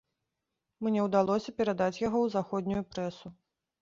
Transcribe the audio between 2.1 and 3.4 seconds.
ў заходнюю прэсу.